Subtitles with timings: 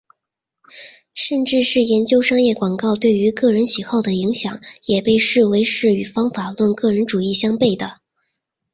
[1.13, 7.99] 甚至是研究商业广告对于个人喜好的影响也被视为是与方法论的个人主义相背的。